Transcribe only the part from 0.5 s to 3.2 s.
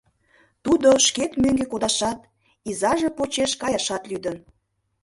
Тудо шкет мӧҥгӧ кодашат, изаже